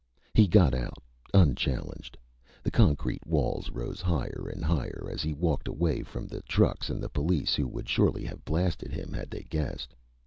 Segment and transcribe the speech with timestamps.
[0.33, 0.97] He got out,
[1.31, 2.17] unchallenged.
[2.63, 6.99] The concrete walls rose higher and higher as he walked away from the trucks and
[7.03, 9.93] the police who would surely have blasted him had they guessed.